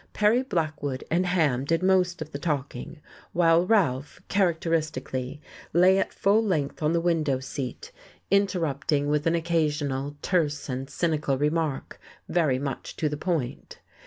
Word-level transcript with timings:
Perry 0.13 0.41
Blackwood 0.41 1.03
and 1.11 1.27
Ham 1.27 1.63
did 1.63 1.83
most 1.83 2.23
of 2.23 2.31
the 2.31 2.39
talking, 2.39 2.99
while 3.33 3.67
Ralph, 3.67 4.19
characteristically, 4.29 5.39
lay 5.73 5.99
at 5.99 6.11
full 6.11 6.43
length 6.43 6.81
on 6.81 6.91
the 6.93 6.99
window 6.99 7.39
seat, 7.39 7.91
interrupting 8.31 9.09
with 9.09 9.27
an 9.27 9.35
occasional 9.35 10.15
terse 10.23 10.67
and 10.69 10.89
cynical 10.89 11.37
remark 11.37 11.99
very 12.27 12.57
much 12.57 12.95
to 12.95 13.09
the 13.09 13.15
point. 13.15 13.77